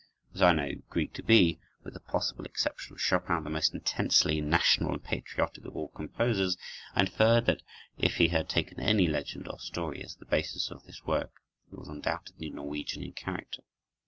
As 0.33 0.41
I 0.41 0.53
knew 0.53 0.81
Grieg 0.89 1.13
to 1.13 1.21
be, 1.21 1.59
with 1.83 1.93
the 1.93 1.99
possible 1.99 2.43
exception 2.45 2.93
of 2.95 2.99
Chopin, 3.01 3.43
the 3.43 3.51
most 3.51 3.75
intensely 3.75 4.41
national 4.41 4.93
and 4.93 5.03
patriotic 5.03 5.63
of 5.63 5.75
all 5.77 5.89
composers, 5.89 6.57
I 6.95 7.01
inferred 7.01 7.45
that 7.45 7.61
if 7.99 8.15
he 8.15 8.29
had 8.29 8.49
taken 8.49 8.79
any 8.79 9.05
legend 9.05 9.47
or 9.47 9.59
story 9.59 10.01
as 10.03 10.15
the 10.15 10.25
basis 10.25 10.71
of 10.71 10.85
this 10.85 11.05
work, 11.05 11.43
it 11.71 11.77
was 11.77 11.87
undoubtedly 11.87 12.49
Norwegian 12.49 13.03
in 13.03 13.11
character. 13.13 13.61